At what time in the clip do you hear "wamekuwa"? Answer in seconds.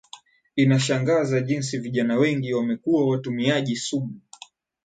2.53-3.09